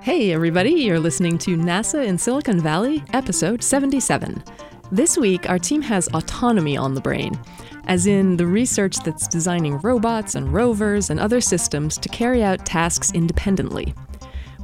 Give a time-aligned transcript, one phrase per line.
[0.00, 4.42] Hey, everybody, you're listening to NASA in Silicon Valley, episode 77.
[4.90, 7.38] This week, our team has autonomy on the brain,
[7.86, 12.66] as in the research that's designing robots and rovers and other systems to carry out
[12.66, 13.94] tasks independently.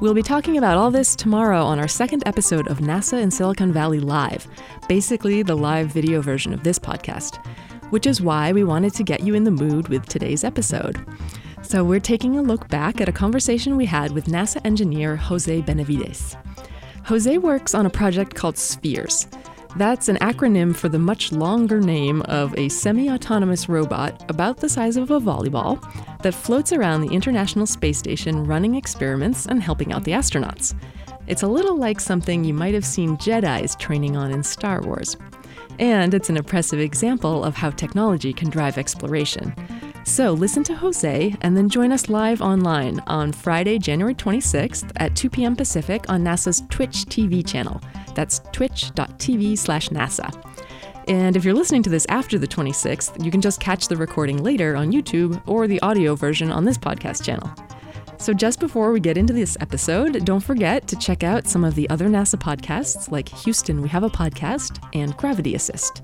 [0.01, 3.73] We'll be talking about all this tomorrow on our second episode of NASA in Silicon
[3.73, 4.47] Valley Live,
[4.89, 7.45] basically the live video version of this podcast,
[7.91, 11.05] which is why we wanted to get you in the mood with today's episode.
[11.69, 15.61] So, we're taking a look back at a conversation we had with NASA engineer Jose
[15.61, 16.35] Benavides.
[17.05, 19.29] Jose works on a project called Spheres.
[19.77, 24.69] That's an acronym for the much longer name of a semi autonomous robot about the
[24.71, 25.79] size of a volleyball
[26.23, 30.75] that floats around the International Space Station running experiments and helping out the astronauts.
[31.27, 35.19] It's a little like something you might have seen Jedi's training on in Star Wars.
[35.79, 39.55] And it's an impressive example of how technology can drive exploration.
[40.09, 45.15] So listen to Jose and then join us live online on Friday, January 26th at
[45.15, 45.55] 2 p.m.
[45.55, 47.79] Pacific on NASA's Twitch TV channel.
[48.15, 50.33] That's twitch.tv slash NASA.
[51.09, 54.43] And if you're listening to this after the 26th, you can just catch the recording
[54.43, 57.51] later on YouTube or the audio version on this podcast channel.
[58.17, 61.75] So, just before we get into this episode, don't forget to check out some of
[61.75, 66.03] the other NASA podcasts like Houston, We Have a Podcast and Gravity Assist.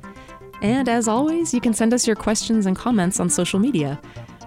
[0.62, 4.00] And as always, you can send us your questions and comments on social media.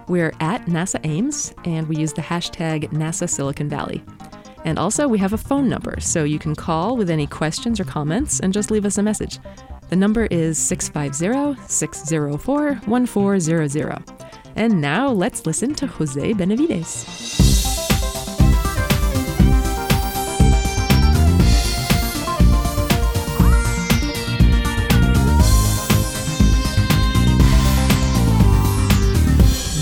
[0.08, 4.02] We're at NASA Ames, and we use the hashtag NASA Silicon Valley.
[4.64, 7.84] And also, we have a phone number, so you can call with any questions or
[7.84, 9.38] comments and just leave us a message.
[9.88, 14.04] The number is 650 604 1400.
[14.56, 17.47] And now let's listen to Jose Benavides.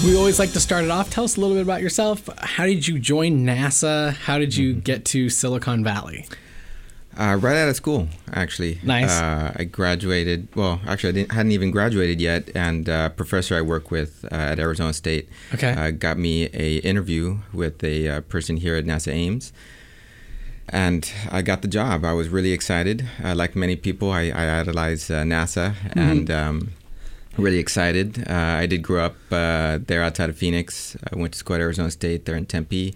[0.06, 1.10] We always like to start it off.
[1.10, 2.28] Tell us a little bit about yourself.
[2.38, 4.12] How did you join NASA?
[4.14, 6.26] How did you get to Silicon Valley?
[7.18, 8.78] Uh, right out of school, actually.
[8.84, 9.10] Nice.
[9.10, 10.46] Uh, I graduated.
[10.54, 14.34] Well, actually, I didn't, hadn't even graduated yet, and uh, professor I work with uh,
[14.36, 15.72] at Arizona State Okay.
[15.72, 19.52] uh, got me a interview with a uh, person here at NASA Ames,
[20.68, 22.04] and I got the job.
[22.04, 23.08] I was really excited.
[23.24, 26.68] Uh, like many people, I, I idolize uh, NASA, and um,
[27.38, 28.28] really excited.
[28.28, 30.96] Uh, I did grow up uh, there outside of Phoenix.
[31.12, 32.94] I went to school at Arizona State there in Tempe.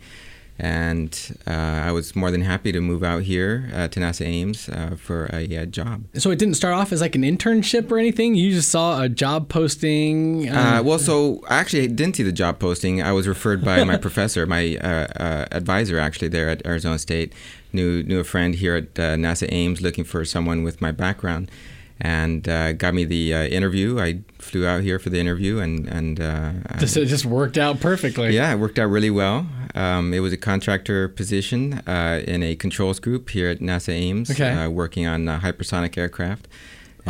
[0.61, 4.69] And uh, I was more than happy to move out here uh, to NASA Ames
[4.69, 6.05] uh, for a uh, job.
[6.15, 8.35] So it didn't start off as like an internship or anything.
[8.35, 10.51] You just saw a job posting.
[10.51, 13.03] Uh, um, well, so I actually didn't see the job posting.
[13.03, 17.33] I was referred by my professor, my uh, uh, advisor, actually there at Arizona State.
[17.73, 21.51] Knew knew a friend here at uh, NASA Ames looking for someone with my background,
[22.01, 23.99] and uh, got me the uh, interview.
[24.01, 27.81] I flew out here for the interview, and and uh, just, it just worked out
[27.81, 28.35] perfectly.
[28.35, 29.47] Yeah, it worked out really well.
[29.75, 34.31] Um, it was a contractor position uh, in a controls group here at NASA Ames,
[34.31, 34.51] Okay.
[34.51, 36.49] uh, working on uh, hypersonic aircraft.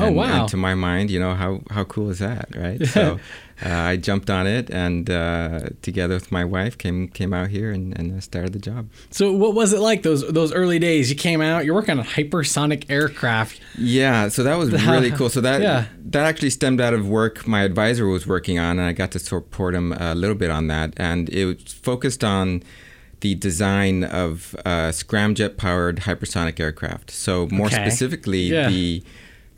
[0.00, 0.40] Oh, And- wow.
[0.40, 2.80] And to my mind, you know how how cool is that, right?
[2.96, 3.18] So
[3.62, 7.70] uh, I jumped on it, and uh, together with my wife, came came out here
[7.72, 8.88] and, and started the job.
[9.10, 11.10] So what was it like those those early days?
[11.10, 11.64] You came out.
[11.66, 13.60] You're working on hypersonic aircraft.
[13.78, 15.28] Yeah, so that was really cool.
[15.28, 15.84] So that Yeah.
[16.12, 19.18] that actually stemmed out of work my advisor was working on, and I got to
[19.18, 20.94] support him a little bit on that.
[20.96, 22.62] And it was focused on
[23.20, 27.10] the design of uh, scramjet powered hypersonic aircraft.
[27.10, 27.76] So more Okay.
[27.76, 28.70] specifically, Yeah.
[28.70, 29.02] the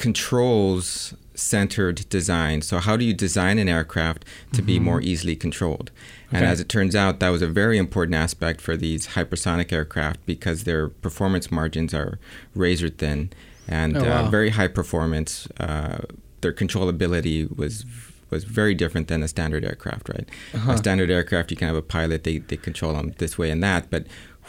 [0.06, 2.60] controls centered design.
[2.62, 5.90] So how do you design an aircraft to be more easily controlled?
[5.90, 6.36] And Mm-hmm.
[6.44, 6.52] Okay.
[6.52, 10.64] as it turns out, that was a very important aspect for these hypersonic aircraft because
[10.64, 12.18] their performance margins are
[12.54, 13.30] razor thin
[13.68, 14.24] and Oh, wow.
[14.26, 15.46] uh, very high performance.
[15.60, 15.98] Uh,
[16.42, 17.84] their controllability was
[18.30, 20.26] was very different than a standard aircraft, right?
[20.54, 20.72] Uh-huh.
[20.72, 23.62] A standard aircraft, you can have a pilot; they, they control them this way and
[23.62, 23.82] that.
[23.90, 24.02] But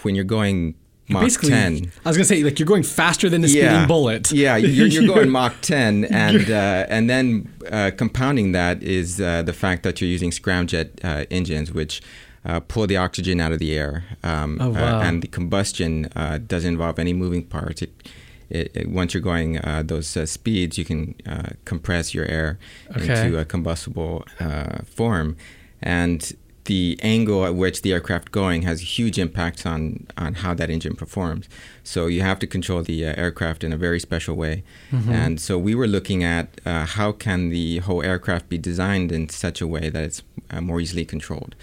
[0.04, 0.76] when you're going
[1.14, 4.32] Mach Basically, 10, I was gonna say like you're going faster than the speeding bullet.
[4.32, 9.42] yeah, you're, you're going Mach 10, and uh, and then uh, compounding that is uh,
[9.44, 12.02] the fact that you're using scramjet uh, engines, which
[12.46, 15.00] uh, pull the oxygen out of the air, um, Oh, wow.
[15.00, 17.82] uh, and the combustion uh, doesn't involve any moving parts.
[17.82, 17.92] It,
[18.50, 22.60] it, it- once you're going uh, those uh, speeds, you can uh, compress your air
[22.98, 23.26] Okay.
[23.28, 25.38] into a combustible uh, form,
[25.82, 26.34] and
[26.66, 30.96] the angle at which the aircraft going has huge impacts on on how that engine
[30.96, 31.50] performs.
[31.84, 34.64] So you have to control the uh, aircraft in a very special way.
[35.10, 39.28] And so we were looking at uh, how can the whole aircraft be designed in
[39.30, 40.22] such a way that it's
[40.52, 41.56] uh, more easily controlled.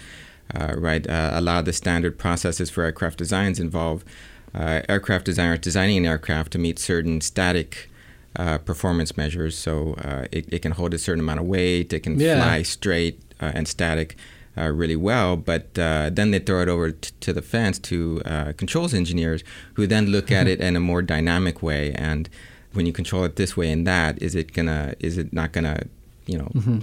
[0.53, 4.03] Uh, right, uh, a lot of the standard processes for aircraft designs involve
[4.53, 7.89] uh, aircraft designers designing an aircraft to meet certain static
[8.35, 9.57] uh, performance measures.
[9.57, 12.35] So uh, it, it can hold a certain amount of weight, it can Yeah.
[12.35, 14.15] fly straight uh, and static.
[14.57, 18.21] Uh, really well, but uh, then they throw it over t- to the fence to
[18.25, 19.43] uh, controls engineers
[19.75, 21.93] who then look at it in a more dynamic way.
[21.93, 22.29] And
[22.73, 24.95] when you control it this way and that, is it gonna?
[24.99, 25.83] Is it not gonna?
[26.25, 26.51] You know.
[26.53, 26.79] Mm-hmm.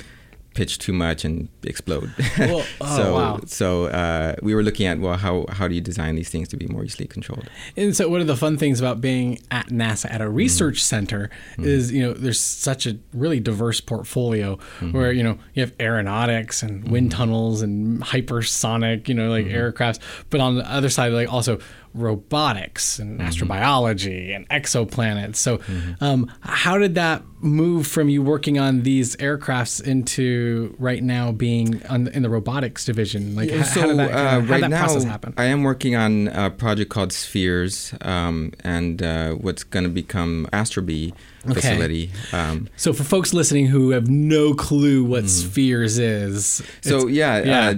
[0.59, 2.11] Pitch too much and explode.
[2.39, 3.41] Well, oh, so, wow.
[3.47, 6.57] so uh, we were looking at well, how how do you design these things to
[6.57, 7.49] be more easily controlled?
[7.77, 10.95] And so, one of the fun things about being at NASA at a research Mm-hmm.
[10.97, 14.93] center is, you know, there's such a really diverse portfolio Mm-hmm.
[14.97, 19.57] where, you know, you have aeronautics and wind tunnels and hypersonic, you know, like Mm-hmm.
[19.57, 20.01] aircrafts.
[20.31, 21.59] But on the other side, like also
[21.95, 23.29] robotics and Mm-hmm.
[23.29, 25.37] astrobiology and exoplanets.
[25.37, 25.61] So,
[26.01, 31.85] um, how did that move from you working on these aircrafts into right now being
[31.87, 33.35] on, in the robotics division?
[33.35, 35.35] Like, how, so how did that, uh, how right that now, process happen?
[35.37, 40.47] I am working on a project called Spheres, um, and uh, what's going to become
[40.53, 41.13] Astrobee
[41.51, 41.61] Okay.
[41.61, 42.11] facility.
[42.33, 47.69] Um, So for folks listening who have no clue what Spheres is, so yeah, yeah.
[47.69, 47.75] Uh,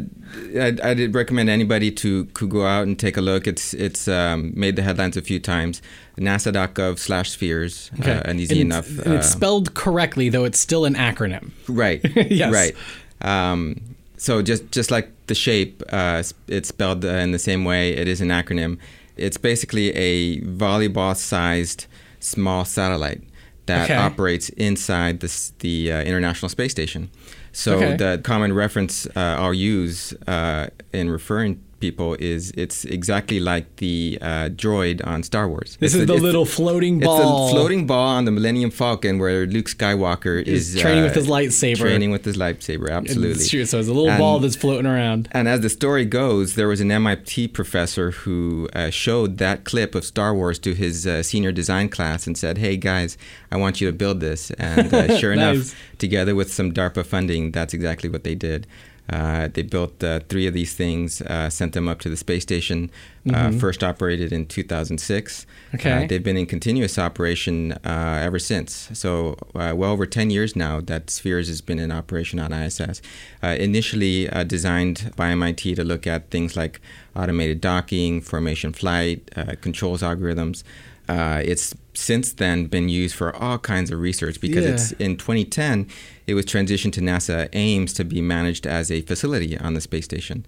[0.56, 3.46] I, I did recommend anybody to, go out and take a look.
[3.46, 5.82] It's it's um, made the headlines a few times.
[6.18, 8.12] NASA.gov/spheres, okay.
[8.12, 8.88] uh, an easy and enough.
[8.88, 11.50] It's, and it's uh, spelled correctly, though it's still an acronym.
[11.68, 12.00] Right.
[12.30, 12.52] Yes.
[12.52, 12.76] Right.
[13.22, 13.80] Um,
[14.16, 17.92] so just just like the shape, uh, it's spelled uh, in the same way.
[17.92, 18.78] It is an acronym.
[19.16, 21.86] It's basically a volleyball-sized
[22.20, 23.22] small satellite
[23.70, 23.96] that Okay.
[24.08, 25.30] operates inside the
[25.60, 27.08] the uh, International Space Station.
[27.52, 27.96] So Okay.
[27.96, 34.18] the common reference uh, I'll use uh, in referring people is it's exactly like the
[34.20, 35.76] uh, droid on Star Wars.
[35.80, 37.44] This It's is the little floating ball.
[37.46, 41.06] it's a floating ball on the Millennium Falcon where Luke Skywalker Is is, training uh,
[41.06, 41.78] with his lightsaber.
[41.78, 43.30] Training with his lightsaber, absolutely.
[43.32, 43.64] It's true.
[43.64, 45.28] So it's a little And- ball that's floating around.
[45.32, 49.94] And as the story goes, there was an MIT professor who uh, showed that clip
[49.94, 53.16] of Star Wars to his uh, senior design class and said, "Hey guys,
[53.50, 55.54] I want you to build this." And uh, sure Nice.
[55.56, 58.66] enough, together with some DARPA funding, that's exactly what they did.
[59.10, 62.42] Uh, they built uh, three of these things, uh, sent them up to the space
[62.42, 62.90] station.
[63.34, 65.44] Uh, first operated in 2006.
[65.44, 65.76] Mm-hmm.
[65.76, 66.04] Okay.
[66.04, 68.88] Uh, they've been in continuous operation uh, ever since.
[68.94, 73.02] So, uh, well over 10 years now that Spheres has been in operation on ISS.
[73.42, 76.80] Uh, initially uh, designed by MIT to look at things like
[77.14, 80.62] automated docking, formation flight, uh, controls algorithms.
[81.10, 84.72] Uh, it's since then been used for all kinds of research because Yeah.
[84.74, 85.86] it's in 2010
[86.26, 90.04] it was transitioned to NASA Ames to be managed as a facility on the space
[90.04, 90.38] station,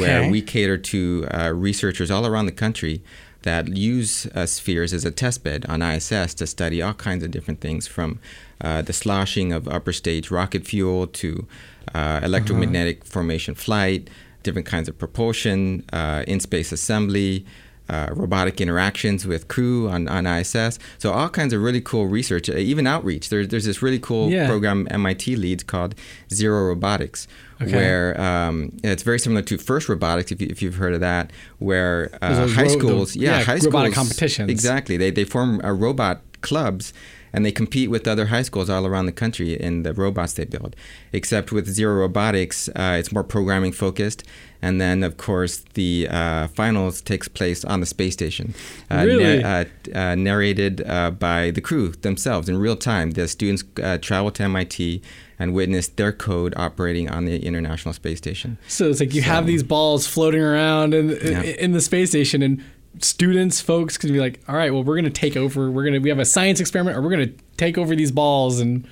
[0.00, 1.00] where we cater to
[1.38, 2.96] uh, researchers all around the country
[3.42, 7.30] that use uh, spheres as a test bed on ISS to study all kinds of
[7.30, 8.10] different things from
[8.66, 11.28] uh, the sloshing of upper stage rocket fuel to
[11.94, 14.08] uh, electromagnetic formation flight,
[14.42, 17.44] different kinds of propulsion, uh, in space assembly.
[17.88, 20.76] Uh, robotic interactions with crew on, on ISS.
[20.98, 23.28] So, all kinds of really cool research, uh, even outreach.
[23.28, 24.48] There, there's this really cool Yeah.
[24.48, 25.94] program MIT leads called
[26.34, 27.28] Zero Robotics,
[27.62, 27.70] Okay.
[27.76, 31.30] where um, it's very similar to First Robotics, if, you, if you've heard of that,
[31.60, 34.50] where uh, high ro- the- schools, yeah, yeah, high robotic schools, competitions.
[34.50, 34.96] exactly.
[34.96, 36.92] They they form uh, robot clubs.
[37.32, 40.44] And they compete with other high schools all around the country in the robots they
[40.44, 40.74] build.
[41.12, 44.22] Except with Zero Robotics, uh, it's more programming focused.
[44.62, 48.54] And then, of course, the uh, finals takes place on the space station,
[48.90, 49.44] uh, Really?
[49.44, 53.10] uh, uh, narrated uh, by the crew themselves in real time.
[53.10, 55.02] The students uh, travel to MIT
[55.38, 58.56] and witness their code operating on the International Space Station.
[58.66, 61.42] So it's like you have these balls floating around in, Yeah.
[61.42, 62.64] in the space station, and
[63.00, 65.70] students, folks, can be like, "All right, well, we're gonna take over.
[65.70, 68.86] We're gonna we have a science experiment, or we're gonna take over these balls." And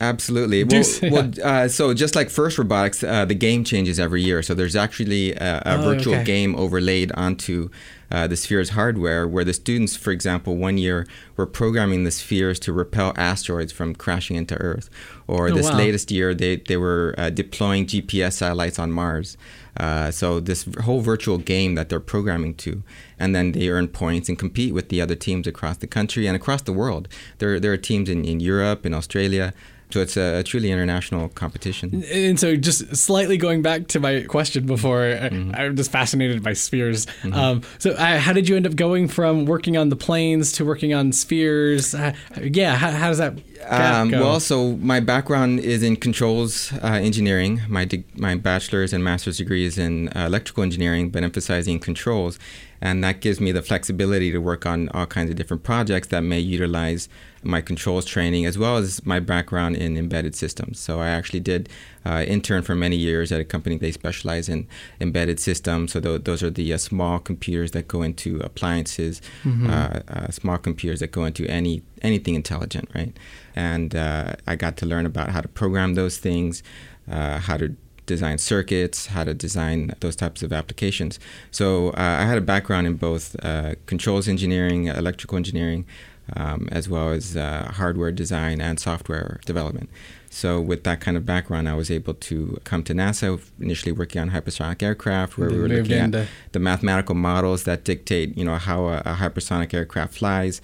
[0.00, 0.64] Absolutely.
[0.64, 1.10] Do Well, yeah.
[1.12, 4.42] well uh, so just like First Robotics, uh, the game changes every year.
[4.42, 6.24] So there's actually a, a Oh, virtual okay.
[6.24, 7.68] game overlaid onto
[8.10, 12.58] uh, the Spheres hardware, where the students, for example, one year were programming the Spheres
[12.60, 14.88] to repel asteroids from crashing into Earth.
[15.28, 15.76] Or Oh, this wow.
[15.76, 19.36] latest year, they, they were uh, deploying GPS satellites on Mars.
[19.80, 22.82] Uh, so this whole virtual game that they're programming to,
[23.18, 26.36] and then they earn points and compete with the other teams across the country and
[26.36, 27.08] across the world.
[27.38, 29.54] There, there are teams in, in Europe, in Australia.
[29.90, 32.04] So it's a, a truly international competition.
[32.12, 35.54] and so just slightly going back to my question before, I- Mm-hmm.
[35.54, 37.06] I'm just fascinated by spheres.
[37.32, 40.64] Um, so uh, how did you end up going from working on the planes to
[40.64, 41.94] working on spheres?
[41.94, 43.34] Uh, yeah, how, how does that
[43.68, 44.20] Um, go?
[44.20, 47.60] well, so my background is in controls uh, engineering.
[47.68, 52.38] My de- my bachelor's and master's degree is in uh, electrical engineering, but emphasizing controls,
[52.80, 56.22] and that gives me the flexibility to work on all kinds of different projects that
[56.22, 57.08] may utilize
[57.42, 60.78] my controls training as well as my background in embedded systems.
[60.78, 61.68] So I actually did
[62.04, 64.66] uh, intern for many years at a company they specialize in
[65.00, 65.92] embedded systems.
[65.92, 69.22] So th- those are the uh, small computers that go into appliances,
[69.70, 73.16] uh, uh, small computers that go into any anything intelligent, right?
[73.56, 76.62] And uh, I got to learn about how to program those things,
[77.10, 77.74] uh, how to
[78.06, 81.20] design circuits, how to design those types of applications.
[81.50, 85.86] So uh, I had a background in both uh, controls engineering, electrical engineering,
[86.36, 89.90] um, as well as uh, hardware design and software development.
[90.30, 94.22] So with that kind of background, I was able to come to NASA, initially working
[94.22, 98.56] on hypersonic aircraft, where we were looking at the mathematical models that dictate, you know,
[98.56, 100.60] how a, a hypersonic aircraft flies,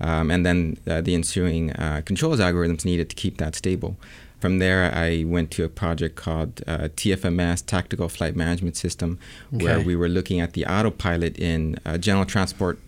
[0.00, 3.98] um, and then uh, the ensuing uh, controls algorithms needed to keep that stable.
[4.40, 9.18] From there, I went to a project called uh, TFMS, Tactical Flight Management System,
[9.54, 9.64] okay.
[9.66, 12.78] where we were looking at the autopilot in general transport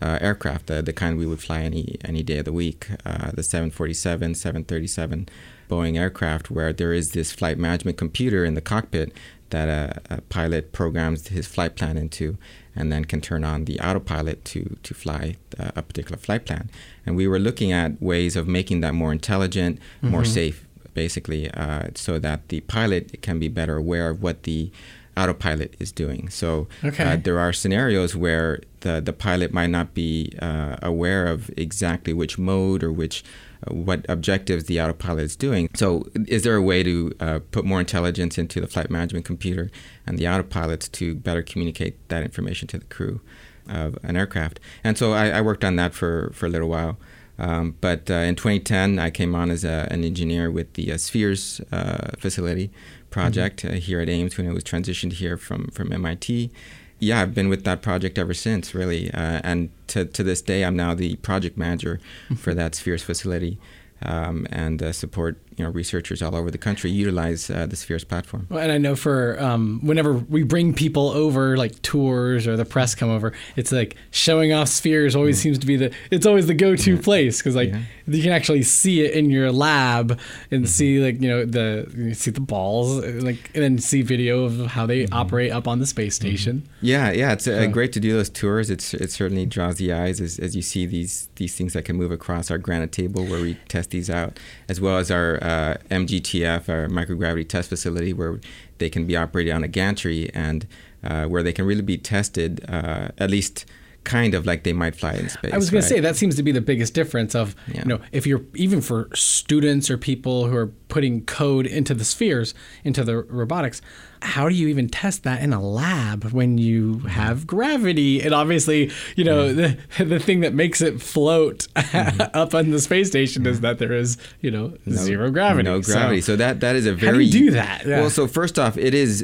[0.00, 3.30] uh, aircraft, the, the kind we would fly any any day of the week, uh,
[3.32, 5.28] the 747, 737
[5.68, 9.12] Boeing aircraft, where there is this flight management computer in the cockpit
[9.50, 12.36] that a, a, pilot programs his flight plan into,
[12.74, 16.68] and then can turn on the autopilot to to fly a particular flight plan.
[17.04, 20.10] And we were looking at ways of making that more intelligent, mm-hmm.
[20.10, 24.70] more safe, basically, uh, so that the pilot can be better aware of what the
[25.16, 26.28] autopilot is doing.
[26.28, 27.04] So okay.
[27.04, 32.12] uh, there are scenarios where the, the pilot might not be uh, aware of exactly
[32.12, 33.24] which mode or which
[33.66, 35.68] uh, what objectives the autopilot is doing.
[35.74, 39.70] So is there a way to uh, put more intelligence into the flight management computer
[40.06, 43.20] and the autopilots to better communicate that information to the crew
[43.68, 44.60] of an aircraft?
[44.84, 46.96] And so I, I worked on that for, for a little while.
[47.38, 50.96] Um, but uh, in 2010, I came on as a, an engineer with the uh,
[50.96, 52.70] Spheres uh, facility
[53.10, 53.76] project mm-hmm.
[53.76, 56.52] Uh, here at Ames when it was transitioned here from, from MIT.
[56.98, 59.10] Yeah, I've been with that project ever since, really.
[59.12, 62.00] Uh, and to, to this day, I'm now the project manager
[62.36, 63.58] for that Spheres facility
[64.02, 68.04] um, and uh, support you know researchers all over the country utilize uh, the Spheres
[68.04, 68.46] platform.
[68.50, 72.64] Well, and I know for um, whenever we bring people over, like tours or the
[72.64, 75.42] press come over, it's like showing off Spheres always mm.
[75.42, 77.02] seems to be the it's always the go-to yeah.
[77.02, 77.80] place because like yeah.
[78.06, 80.10] you can actually see it in your lab
[80.50, 80.66] and mm-hmm.
[80.66, 84.66] see like you know the you see the balls like and then see video of
[84.66, 85.14] how they mm-hmm.
[85.14, 86.28] operate up on the space mm-hmm.
[86.28, 86.56] station.
[86.58, 86.86] Mm-hmm.
[86.86, 88.70] Yeah, yeah, it's uh, great to do those tours.
[88.70, 91.96] It's it certainly draws the eyes as, as you see these these things that can
[91.96, 95.76] move across our granite table where we test these out, as well as our uh,
[95.90, 98.40] MGTF, our microgravity test facility, where
[98.78, 100.66] they can be operated on a gantry and
[101.04, 103.64] uh, where they can really be tested, uh, at least
[104.02, 105.52] kind of like they might fly in space.
[105.52, 105.88] I was going right?
[105.88, 107.80] to say that seems to be the biggest difference of yeah.
[107.80, 112.04] you know if you're even for students or people who are putting code into the
[112.04, 113.82] spheres into the robotics
[114.22, 118.90] how do you even test that in a lab when you have gravity and obviously
[119.16, 119.74] you know yeah.
[119.98, 122.20] the, the thing that makes it float mm-hmm.
[122.34, 123.50] up on the space station yeah.
[123.50, 126.76] is that there is you know no, zero gravity no gravity so, so, that that
[126.76, 129.22] is a very how do you do that well so first off it is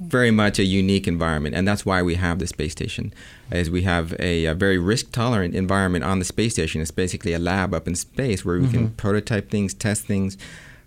[0.00, 3.12] very much a unique environment and that's why we have the space station
[3.52, 7.32] is we have a, a very risk tolerant environment on the space station it's basically
[7.32, 8.72] a lab up in space where we mm-hmm.
[8.72, 10.36] can prototype things test things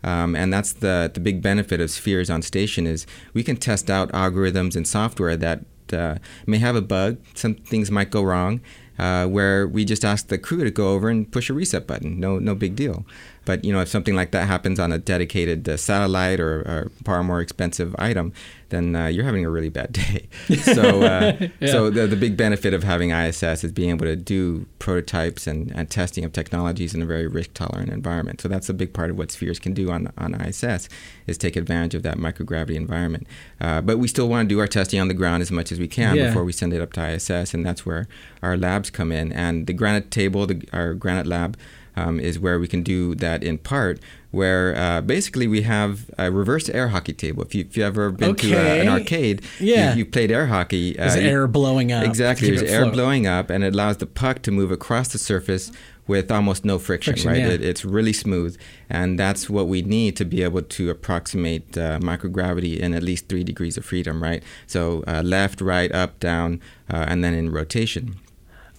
[0.04, 3.90] um, and that's the, the big benefit of Spheres on station is we can test
[3.90, 7.18] out algorithms and software that uh, may have a bug.
[7.36, 8.62] Some things might go wrong,
[8.98, 12.20] uh, where we just ask the crew to go over and push a reset button.
[12.20, 13.06] No, no big deal.
[13.46, 16.92] But you know, if something like that happens on a dedicated uh, satellite or, or
[17.04, 18.34] far more expensive item,
[18.74, 20.28] then uh, you're having a really bad day.
[20.64, 21.72] So, uh, yeah.
[21.72, 25.72] so the, the big benefit of having ISS is being able to do prototypes and,
[25.72, 28.42] and testing of technologies in a very risk tolerant environment.
[28.42, 30.90] So that's a big part of what Spheres can do on, on ISS
[31.28, 33.28] is take advantage of that microgravity environment.
[33.60, 35.80] Uh, but we still want to do our testing on the ground as much as
[35.80, 36.28] we can yeah.
[36.28, 38.08] before we send it up to ISS, and that's where
[38.42, 39.32] our labs come in.
[39.34, 41.58] And the Granite table, the, our Granite lab,
[41.96, 44.00] um, is where we can do that in part
[44.34, 47.44] where uh, basically we have a reverse air hockey table.
[47.44, 48.50] If, you, have ever been okay.
[48.50, 49.94] to an arcade, yeah.
[49.94, 50.98] you, have played air hockey.
[50.98, 52.04] Uh, there's air blowing up.
[52.04, 55.72] Exactly, there's air blowing up, and it allows the puck to move across the surface
[56.08, 57.42] with almost no friction, friction right?
[57.42, 57.50] Yeah.
[57.50, 58.60] It, it's really smooth,
[58.90, 63.30] and that's what we need to be able to approximate uh, microgravity in at least
[63.30, 64.42] three degrees of freedom, right?
[64.66, 66.60] So uh, left, right, up, down,
[66.92, 68.16] uh, and then in rotation.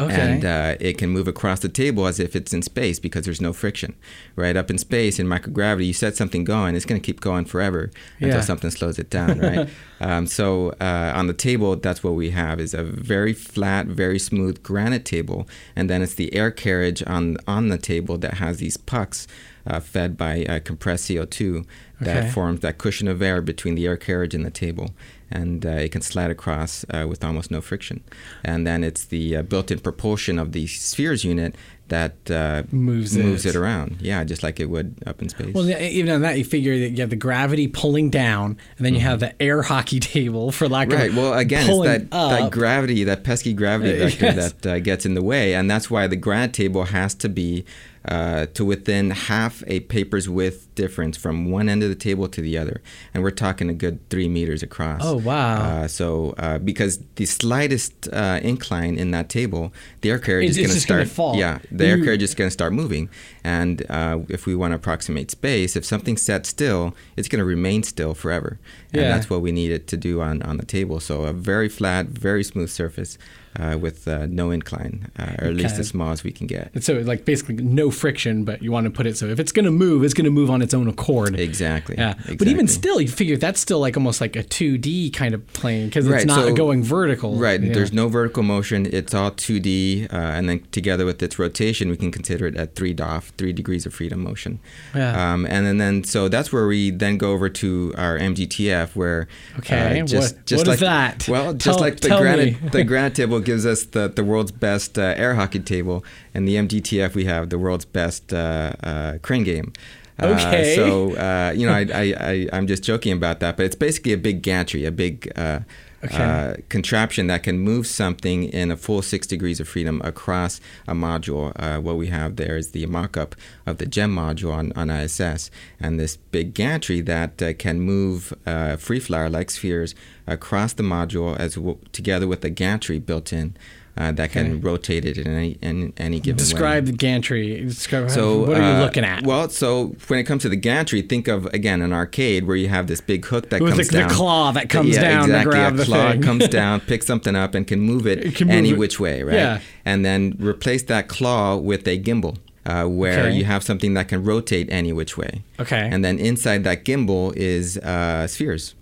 [0.00, 0.14] Okay.
[0.14, 3.40] And uh, it can move across the table as if it's in space because there's
[3.40, 3.94] no friction.
[4.34, 7.44] Right up in space in microgravity, you set something going, it's going to keep going
[7.44, 8.26] forever yeah.
[8.26, 9.38] until something slows it down.
[9.38, 9.68] Right.
[10.00, 14.18] um, so uh, on the table, that's what we have is a very flat, very
[14.18, 18.58] smooth granite table, and then it's the air carriage on on the table that has
[18.58, 19.28] these pucks
[19.66, 21.64] uh, fed by uh, compressed CO2
[22.00, 22.30] that okay.
[22.30, 24.90] forms that cushion of air between the air carriage and the table
[25.30, 28.02] and uh, it can slide across uh, with almost no friction.
[28.44, 31.54] And then it's the uh, built-in propulsion of the spheres unit
[31.88, 33.50] that uh, moves moves it.
[33.54, 33.98] it around.
[34.00, 35.54] Yeah, just like it would up in space.
[35.54, 38.94] Well, even on that, you figure that you have the gravity pulling down, and then
[38.94, 40.98] you have the air hockey table, for lack Mm-hmm.
[40.98, 41.10] right.
[41.10, 44.52] of Well, again, it's that, that gravity, that pesky gravity Uh, vector yes.
[44.54, 47.64] that uh, gets in the way, and that's why the grad table has to be
[48.08, 52.40] uh, to within half a paper's width difference from one end of the table to
[52.42, 52.82] the other,
[53.14, 55.00] and we're talking a good three meters across.
[55.04, 55.62] Oh, wow.
[55.82, 60.56] Uh, so uh, because the slightest uh, incline in that table, the air carrier It's-
[60.58, 61.08] is going to start.
[61.08, 61.36] fall.
[61.36, 63.08] Yeah, the air You- carrier just going to start moving,
[63.42, 67.44] and uh, if we want to approximate space, if something's set still, it's going to
[67.44, 68.58] remain still forever,
[68.92, 69.08] and Yeah.
[69.14, 71.00] that's what we need it to do on on the table.
[71.00, 73.16] So a very flat, very smooth surface
[73.58, 76.70] uh, with uh, no incline, uh, or at least as small as we can get.
[76.74, 79.52] And so, like, basically no friction, but you want to put it so if it's
[79.52, 81.38] going to move, it's going to move on its own accord.
[81.38, 81.94] Exactly.
[81.96, 82.10] Yeah.
[82.12, 82.36] Exactly.
[82.36, 85.86] But even still, you figure that's still like almost like a 2D kind of plane
[85.86, 87.36] because it's Right, not so- going vertical.
[87.36, 87.60] Right.
[87.62, 87.72] Yeah.
[87.74, 88.86] There's no vertical motion.
[88.92, 92.74] It's all 2D, uh, and then together with its rotation, we can consider it at
[92.74, 94.58] three DOF, three degrees of freedom motion.
[94.94, 95.32] Yeah.
[95.32, 99.28] Um, and then, then, so that's where we then go over to our MGTF, where
[99.58, 101.28] Okay, uh, just what- just what is like that?
[101.28, 104.98] well, just Tell- like the granite the granite table gives us the, the world's best
[104.98, 109.44] uh, air hockey table, and the MGTF we have the world's best uh, uh, crane
[109.44, 109.72] game.
[110.18, 110.74] Uh, Okay.
[110.76, 114.12] so uh, you know, I, I, I I'm just joking about that, but it's basically
[114.12, 115.60] a big gantry, a big uh,
[116.04, 116.22] Okay.
[116.22, 120.94] uh, contraption that can move something in a full six degrees of freedom across a
[120.94, 121.52] module.
[121.56, 123.34] Uh, what we have there is the mock-up
[123.66, 128.32] of the JEM module on, on ISS, and this big gantry that uh, can move
[128.46, 129.94] uh, free flyer-like spheres
[130.26, 133.56] across the module as w- together with the gantry built in.
[133.96, 134.42] Uh, that Okay.
[134.42, 136.38] can rotate it in any in any given way.
[136.38, 137.60] Describe the gantry.
[137.64, 139.22] Describe So what are you uh, looking at?
[139.24, 142.66] Well, so when it comes to the gantry, think of again an arcade where you
[142.68, 144.10] have this big hook that With comes the- the down.
[144.10, 145.50] claw that comes yeah, down to exactly.
[145.52, 148.48] grab a the claw comes down, picks something up, and can move it, It can
[148.48, 148.78] move any it.
[148.78, 149.34] which way, right?
[149.36, 149.60] Yeah.
[149.84, 152.36] And then replace that claw with a gimbal.
[152.66, 153.36] Uh, where Okay.
[153.36, 155.42] you have something that can rotate any which way.
[155.60, 155.86] Okay.
[155.92, 158.74] And then inside that gimbal is uh, spheres.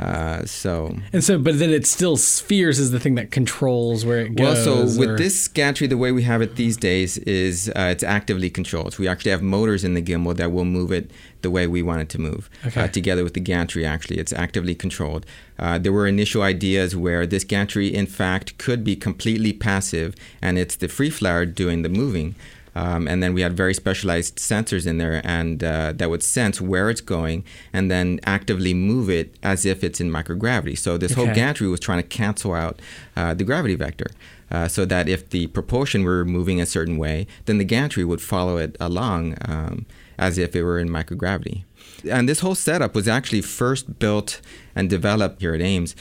[0.00, 4.20] Uh, so And so, but then it still spheres is the thing that controls where
[4.20, 4.66] it goes.
[4.66, 7.88] Well, so with or- this gantry, the way we have it these days is uh,
[7.90, 8.94] it's actively controlled.
[8.94, 11.10] So we actually have motors in the gimbal that will move it
[11.42, 12.50] the way we want it to move.
[12.66, 12.82] Okay.
[12.82, 15.26] Uh, together with the gantry, actually, it's actively controlled.
[15.58, 20.58] Uh, there were initial ideas where this gantry, in fact, could be completely passive, and
[20.58, 22.34] it's the free flyer doing the moving.
[22.74, 26.60] Um, and then we had very specialized sensors in there, and uh, that would sense
[26.60, 30.76] where it's going, and then actively move it as if it's in microgravity.
[30.76, 32.80] So this whole gantry was trying to cancel out
[33.16, 34.06] uh, the gravity vector,
[34.50, 38.20] uh, so that if the propulsion were moving a certain way, then the gantry would
[38.20, 39.86] follow it along um,
[40.18, 41.64] as if it were in microgravity.
[42.10, 44.40] And this whole setup was actually first built
[44.74, 45.94] and developed here at Ames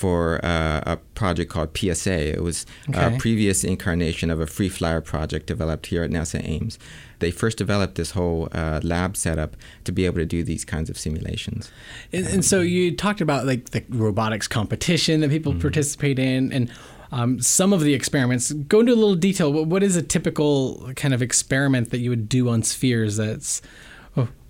[0.00, 2.18] for uh, a project called PSA.
[2.36, 3.16] It was Okay.
[3.16, 6.78] a previous incarnation of a free flyer project developed here at NASA Ames.
[7.18, 10.88] They first developed this whole uh, lab setup to be able to do these kinds
[10.90, 11.70] of simulations.
[12.14, 15.60] And, and so you talked about like the robotics competition that people Mm-hmm.
[15.68, 16.70] participate in, and
[17.12, 18.52] um, some of the experiments.
[18.52, 19.52] Go into a little detail.
[19.52, 23.16] What, what is a typical kind of experiment that you would do on spheres?
[23.16, 23.60] That's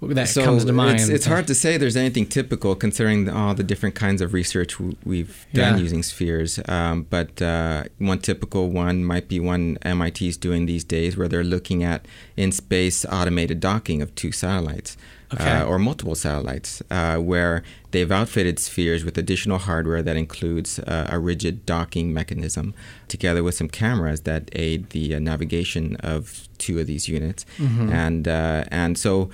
[0.02, 1.00] that so comes to mind.
[1.00, 4.80] It's, it's hard to say there's anything typical considering all the different kinds of research
[5.04, 5.82] we've done Yeah.
[5.82, 6.58] using spheres.
[6.66, 11.44] Um, but uh, one typical one might be one MIT's doing these days where they're
[11.44, 14.96] looking at in space automated docking of two satellites.
[15.32, 15.48] Okay.
[15.48, 17.62] Uh, or multiple satellites, uh, where
[17.92, 22.74] they've outfitted spheres with additional hardware that includes uh, a rigid docking mechanism,
[23.06, 27.46] together with some cameras that aid the uh, navigation of two of these units.
[27.60, 29.30] And uh, and so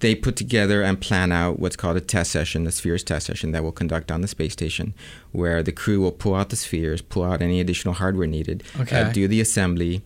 [0.00, 3.52] they put together and plan out what's called a test session, a spheres test session
[3.52, 4.94] that we'll conduct on the space station,
[5.32, 8.98] where the crew will pull out the spheres, pull out any additional hardware needed, Okay.
[9.02, 10.00] uh, do the assembly,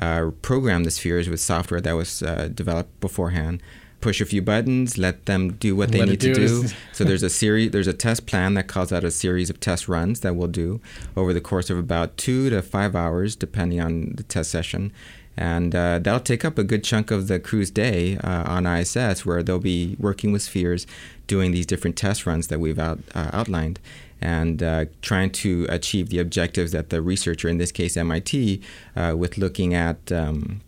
[0.00, 3.60] uh, program the spheres with software that was uh, developed beforehand.
[4.02, 6.68] Push a few buttons, let them do what they Let need to do do.
[6.92, 9.88] so there's a series, there's a test plan that calls out a series of test
[9.88, 10.80] runs that we'll do
[11.16, 14.92] over the course of about two to five hours, depending on the test session,
[15.36, 19.24] and uh, that'll take up a good chunk of the crew's day uh, on ISS,
[19.24, 20.86] where they'll be working with spheres,
[21.26, 23.80] doing these different test runs that we've out, uh, outlined,
[24.20, 28.60] and uh, trying to achieve the objectives that the researcher, in this case MIT,
[28.96, 30.12] uh, with looking at.
[30.12, 30.60] Um,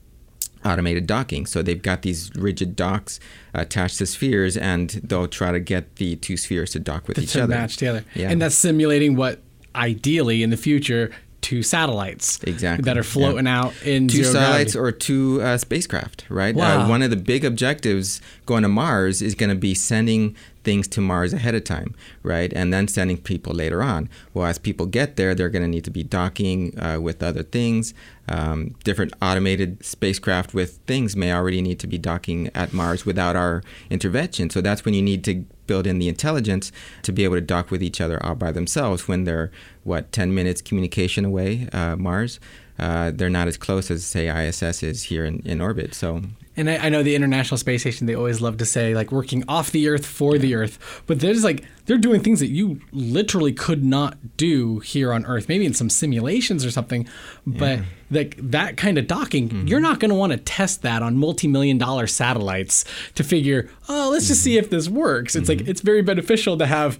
[0.64, 1.46] automated docking.
[1.46, 3.20] So they've got these rigid docks
[3.52, 7.36] attached to spheres, and they'll try to get the two spheres to dock with each
[7.36, 7.54] other.
[7.54, 8.04] match together.
[8.14, 8.30] Yeah.
[8.30, 9.40] And that's simulating what
[9.74, 14.78] ideally in the future two satellites Exactly, that are floating out in two satellites gravity.
[14.78, 16.54] or two uh, spacecraft, right?
[16.54, 16.86] Wow.
[16.86, 20.88] Uh, one of the big objectives going to Mars is going to be sending things
[20.88, 22.52] to Mars ahead of time, right?
[22.52, 24.08] And then sending people later on.
[24.32, 27.42] Well, as people get there, they're going to need to be docking uh, with other
[27.42, 27.94] things.
[28.26, 33.36] Um, different automated spacecraft with things may already need to be docking at Mars without
[33.36, 34.50] our intervention.
[34.50, 36.72] So that's when you need to build in the intelligence
[37.02, 39.50] to be able to dock with each other all by themselves when they're,
[39.82, 42.40] what, 10 minutes communication away, uh, Mars.
[42.78, 45.94] Uh, they're not as close as, say, ISS is here in, in orbit.
[45.94, 46.22] So
[46.56, 49.44] and I, I, know the International Space Station, they always love to say, like, working
[49.48, 50.42] off the Earth for yeah.
[50.42, 51.02] the Earth.
[51.06, 55.48] But there's like, they're doing things that you literally could not do here on Earth,
[55.48, 57.08] maybe in some simulations or something.
[57.46, 57.84] But yeah.
[58.10, 59.66] like that kind of docking, mm-hmm.
[59.66, 63.68] you're not going to want to test that on multi million dollar satellites to figure,
[63.88, 64.28] oh, let's mm-hmm.
[64.28, 65.34] just see if this works.
[65.34, 65.60] It's mm-hmm.
[65.60, 66.98] like, it's very beneficial to have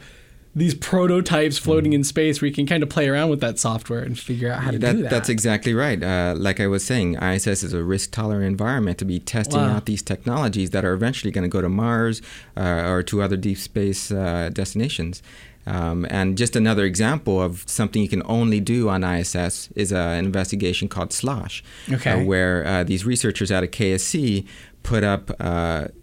[0.56, 1.96] these prototypes floating mm.
[1.96, 4.62] in space where you can kind of play around with that software and figure out
[4.62, 5.10] how to that, do that.
[5.10, 6.00] That's exactly right.
[6.00, 9.76] Uh, like I was saying, ISS is a risk tolerant environment to be testing wow.
[9.76, 12.22] out these technologies that are eventually going to go to Mars
[12.56, 15.22] uh, or to other deep space uh, destinations.
[15.66, 19.96] Um, and just another example of something you can only do on ISS is uh,
[19.96, 22.22] an investigation called SLOSH, uh, okay.
[22.22, 24.46] where uh, these researchers out of KSC
[24.82, 25.30] put up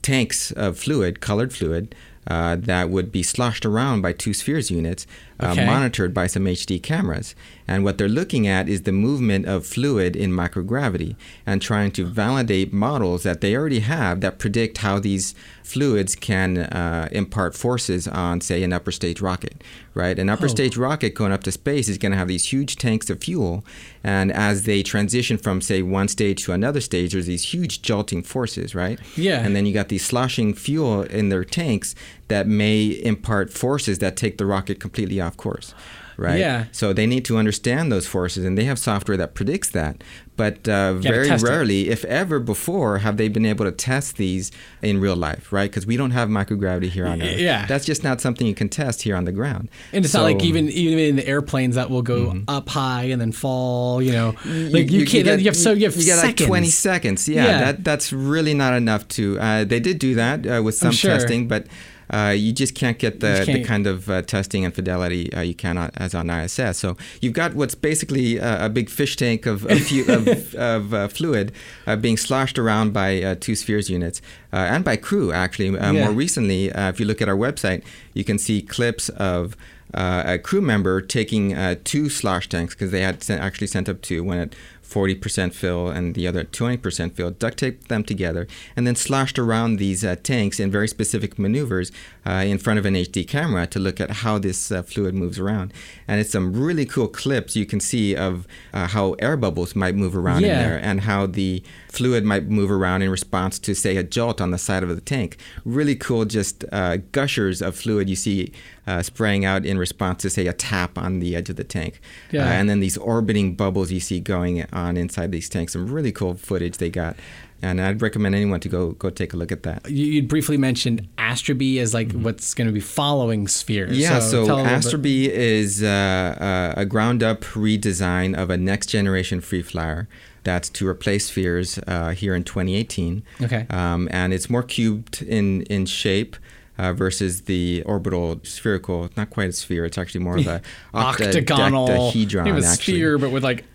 [0.01, 1.93] tanks of fluid, colored fluid,
[2.27, 5.07] uh, that would be sloshed around by two spheres units,
[5.41, 7.35] uh, monitored by some HD cameras.
[7.67, 12.05] And what they're looking at is the movement of fluid in microgravity and trying to
[12.05, 18.07] validate models that they already have that predict how these fluids can uh, impart forces
[18.07, 20.19] on, say, an upper stage rocket, right?
[20.19, 20.49] An upper oh.
[20.49, 23.63] stage rocket going up to space is going to have these huge tanks of fuel.
[24.03, 28.21] And as they transition from, say, one stage to another stage, there's these huge jolting
[28.21, 28.99] forces, right?
[29.15, 29.39] Yeah.
[29.45, 31.95] And then you got these sloshing fuel in their tanks
[32.31, 35.73] that may impart forces that take the rocket completely off course
[36.21, 36.39] right?
[36.39, 36.65] Yeah.
[36.71, 40.03] So they need to understand those forces, and they have software that predicts that.
[40.37, 41.91] But uh, very rarely, it.
[41.91, 45.69] if ever before, have they been able to test these in real life, right?
[45.69, 47.37] Because we don't have microgravity here on Earth.
[47.37, 47.65] Yeah.
[47.67, 49.69] That's just not something you can test here on the ground.
[49.91, 52.43] And it's so, not like even even in the airplanes that will go mm-hmm.
[52.47, 54.01] up high and then fall.
[54.01, 55.27] You know, like you, you can't.
[55.27, 57.27] You, you have so you have you got like twenty seconds.
[57.27, 59.39] Yeah, yeah, That that's really not enough to.
[59.39, 61.11] Uh, they did do that uh, with some sure.
[61.11, 61.67] testing, but
[62.11, 63.59] uh, you just can't get the, can't.
[63.59, 66.77] the kind of uh, testing and fidelity uh, you can as on ISS.
[66.77, 71.07] So you've got what's basically a, a big fish tank of, of, of, of uh,
[71.07, 71.53] fluid
[71.87, 74.21] uh, being sloshed around by uh, two spheres units
[74.51, 75.69] and by crew, actually.
[75.69, 75.91] Yeah.
[75.91, 79.55] More recently, if you look at our website, you can see clips of
[79.93, 84.23] a crew member taking two slosh tanks because they had sent, actually sent up two
[84.23, 84.55] when it
[84.91, 89.77] 40% fill and the other 20% fill, duct taped them together, and then sloshed around
[89.77, 91.91] these uh, tanks in very specific maneuvers
[92.25, 95.39] uh, in front of an HD camera to look at how this uh, fluid moves
[95.39, 95.73] around.
[96.07, 99.95] And it's some really cool clips you can see of uh, how air bubbles might
[99.95, 100.47] move around yeah.
[100.47, 104.41] in there and how the fluid might move around in response to, say, a jolt
[104.41, 105.37] on the side of the tank.
[105.63, 108.51] Really cool, just uh, gushers of fluid you see
[108.87, 112.01] uh, spraying out in response to, say, a tap on the edge of the tank.
[112.31, 112.51] Yeah.
[112.51, 115.73] and then these orbiting bubbles you see going on inside these tanks.
[115.73, 117.15] Some really cool footage they got
[117.61, 119.89] and I'd recommend anyone to go go take a look at that.
[119.89, 122.23] You briefly mentioned Astrobee as like mm-hmm.
[122.23, 123.87] what's going to be following Sphere.
[123.91, 129.61] Yeah, so, so Astrobee is uh, a ground up redesign of a next generation free
[129.61, 130.07] flyer.
[130.43, 133.21] That's to replace Spheres uh, here in 2018.
[133.43, 133.67] Okay.
[133.69, 136.35] Um, and it's more cubed in in shape.
[136.77, 139.85] Uh, versus the orbital spherical, not quite a sphere.
[139.85, 140.61] It's actually more of a
[140.95, 142.47] octagonal octahedron.
[142.47, 143.65] a sphere, but with like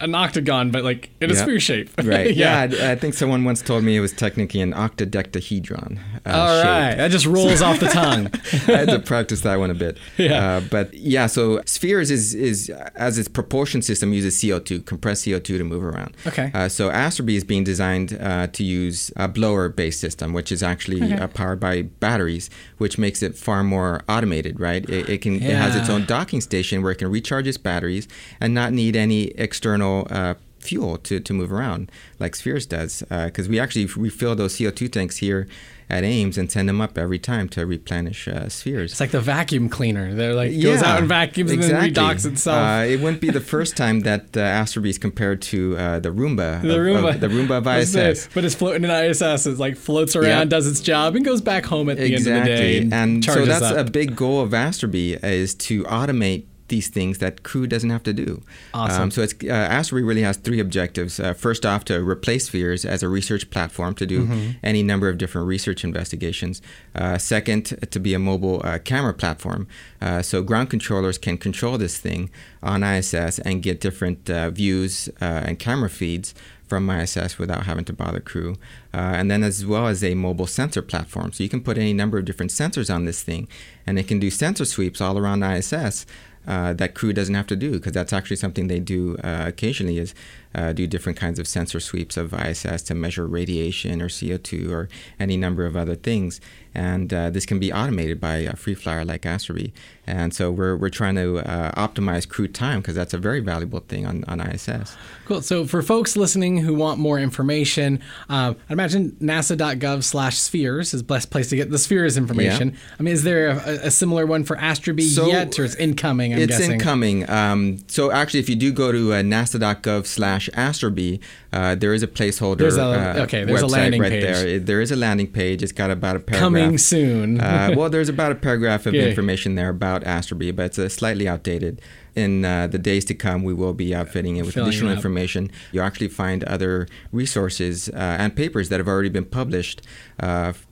[0.00, 1.90] an octagon, but like in a sphere shape.
[2.02, 2.34] right.
[2.34, 2.64] yeah.
[2.64, 2.90] yeah.
[2.90, 6.00] I think someone once told me it was technically an octadectahedron.
[6.24, 6.90] Uh, All right.
[6.90, 6.98] Shape.
[6.98, 8.26] That just rolls off the tongue.
[8.52, 9.98] I had to practice that one a bit.
[10.16, 10.56] Yeah.
[10.56, 15.44] Uh, but yeah, so spheres is, is as its propulsion system uses CO2, compressed CO2
[15.44, 16.16] to move around.
[16.26, 16.50] Okay.
[16.54, 21.02] Uh, so Astrobee is being designed uh, to use a blower-based system, which is actually
[21.02, 21.22] okay.
[21.22, 22.48] Uh, powered by batteries,
[22.78, 24.58] which makes it far more automated.
[24.58, 24.88] Right.
[24.88, 25.34] It, it can.
[25.34, 25.50] Yeah.
[25.50, 28.08] It has its own docking station where it can recharge its batteries
[28.40, 33.02] and not need any external uh, fuel to, to move around like Spheres does.
[33.08, 35.48] Because uh, we actually refill those CO2 tanks here
[35.88, 38.90] at Ames and send them up every time to replenish uh, spheres.
[38.90, 40.14] It's like the vacuum cleaner.
[40.14, 41.86] They're like yeah, goes out and vacuums exactly.
[41.86, 42.58] and then redocks itself.
[42.58, 46.08] Uh, it wouldn't be the first time that uh, Astrobee is compared to uh, the
[46.08, 46.60] Roomba.
[46.60, 48.28] The of, Roomba, of, the Roomba of ISS.
[48.34, 49.46] But it's floating in ISS.
[49.46, 52.32] It like floats around, does its job, and goes back home at the exactly.
[52.32, 52.78] end of the day.
[52.78, 53.86] And, and so that's up.
[53.86, 58.12] a big goal of Astrobee is to automate these things that crew doesn't have to
[58.12, 58.42] do.
[58.74, 59.02] Awesome.
[59.02, 61.20] Um, so it's uh, really has three objectives.
[61.20, 64.50] Uh, first off, to replace Spheres as a research platform to do mm-hmm.
[64.62, 66.62] any number of different research investigations.
[66.94, 69.66] Uh, second, to be a mobile uh, camera platform,
[70.00, 72.30] uh, so ground controllers can control this thing
[72.62, 76.34] on ISS and get different uh, views and camera feeds
[76.66, 78.56] from ISS without having to bother crew.
[78.92, 81.32] Uh, and then as well as a mobile sensor platform.
[81.32, 83.48] So you can put any number of different sensors on this thing
[83.86, 86.06] and it can do sensor sweeps all around ISS
[86.46, 89.98] uh, that crew doesn't have to do because that's actually something they do uh, occasionally
[89.98, 90.14] is
[90.56, 94.88] uh, do different kinds of sensor sweeps of ISS to measure radiation or CO2 or
[95.20, 96.40] any number of other things.
[96.74, 99.72] And uh, this can be automated by a free flyer like Astrobee.
[100.06, 103.80] And so we're, we're trying to uh, optimize crew time because that's a very valuable
[103.80, 104.94] thing on, on ISS.
[105.24, 105.40] Cool.
[105.40, 111.00] So for folks listening who want more information, uh, I imagine nasa.gov slash spheres is
[111.00, 112.70] the best place to get the spheres information.
[112.70, 112.76] Yeah.
[113.00, 116.34] I mean, is there a, a similar one for Astrobee so yet or it's incoming,
[116.34, 116.72] I'm it's guessing?
[116.72, 117.28] incoming.
[117.28, 121.20] Um, so actually, if you do go to uh, nasa.gov slash slash Astrobee,
[121.52, 122.58] uh, there is a placeholder.
[122.58, 124.22] There's a, uh, okay, there's a landing right page.
[124.22, 124.58] there.
[124.58, 125.62] There is a landing page.
[125.62, 126.40] It's got about a paragraph.
[126.40, 127.40] Coming soon.
[127.40, 131.28] uh, well, there's about a paragraph of information there about Astrobee, but it's uh, slightly
[131.28, 131.80] outdated.
[132.14, 134.94] In uh, the days to come, we will be outfitting it with Filling additional it
[134.94, 135.50] information.
[135.70, 139.82] You'll actually find other resources uh, and papers that have already been published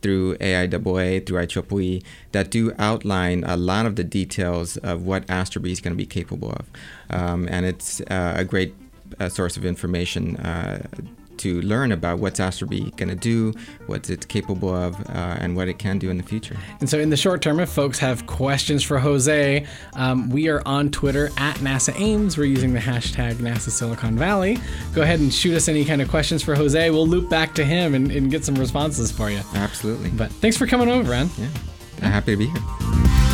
[0.01, 5.71] through AIAA, through IEEE, that do outline a lot of the details of what Astrobee
[5.71, 6.65] is going to be capable of.
[7.11, 8.73] Um, and it's a great
[9.29, 10.87] source of information uh,
[11.37, 13.53] to learn about what's Astrobee going to do,
[13.87, 16.57] what it's capable of, uh, and what it can do in the future.
[16.79, 20.61] And so, in the short term, if folks have questions for Jose, um, we are
[20.65, 22.37] on Twitter at NASA Ames.
[22.37, 24.57] We're using the hashtag NASA Silicon Valley.
[24.93, 26.89] Go ahead and shoot us any kind of questions for Jose.
[26.89, 29.41] We'll loop back to him and, and get some responses for you.
[29.53, 30.09] Absolutely.
[30.11, 31.29] But thanks for coming over, Ron.
[31.37, 31.47] Yeah,
[32.01, 33.24] I'm happy to be here.